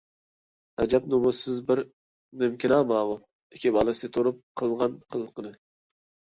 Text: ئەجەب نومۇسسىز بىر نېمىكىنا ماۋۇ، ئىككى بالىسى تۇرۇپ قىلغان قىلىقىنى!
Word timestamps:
ئەجەب 0.83 1.03
نومۇسسىز 1.13 1.59
بىر 1.67 1.81
نېمىكىنا 2.43 2.79
ماۋۇ، 2.93 3.19
ئىككى 3.57 3.73
بالىسى 3.77 4.11
تۇرۇپ 4.17 4.41
قىلغان 4.63 4.99
قىلىقىنى! 5.17 5.55